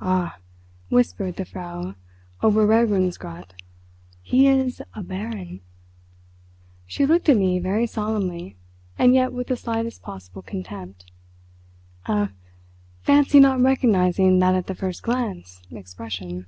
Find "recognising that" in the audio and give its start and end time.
13.60-14.54